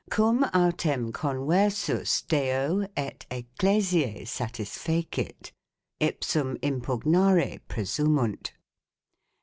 Cum 0.09 0.43
autem 0.45 1.11
conuersus 1.11 2.25
deo 2.27 2.87
et 2.97 3.23
ecclesie 3.29 4.25
satisfecit; 4.27 5.51
ipsum 5.99 6.57
impugnare 6.63 7.59
presumunt. 7.67 8.53